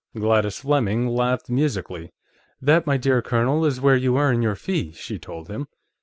Gladys 0.17 0.57
Fleming 0.57 1.09
laughed 1.09 1.47
musically. 1.47 2.11
"That, 2.59 2.87
my 2.87 2.97
dear 2.97 3.21
Colonel, 3.21 3.65
is 3.65 3.79
where 3.79 3.95
you 3.95 4.17
earn 4.17 4.41
your 4.41 4.55
fee," 4.55 4.93
she 4.93 5.19
told 5.19 5.47
him. 5.47 5.67